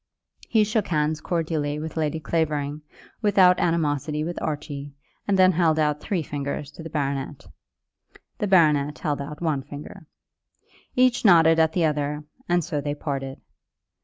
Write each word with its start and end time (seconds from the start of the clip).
He 0.49 0.63
shook 0.63 0.87
hands 0.87 1.21
cordially 1.21 1.77
with 1.77 1.95
Lady 1.95 2.19
Clavering, 2.19 2.81
without 3.21 3.59
animosity 3.59 4.23
with 4.23 4.41
Archie, 4.41 4.95
and 5.27 5.37
then 5.37 5.51
held 5.51 5.77
out 5.77 5.99
three 5.99 6.23
fingers 6.23 6.71
to 6.71 6.81
the 6.81 6.89
baronet. 6.89 7.45
The 8.39 8.47
baronet 8.47 8.97
held 8.97 9.21
out 9.21 9.43
one 9.43 9.61
finger. 9.61 10.07
Each 10.95 11.23
nodded 11.23 11.59
at 11.59 11.73
the 11.73 11.85
other, 11.85 12.23
and 12.49 12.63
so 12.63 12.81
they 12.81 12.95
parted. 12.95 13.41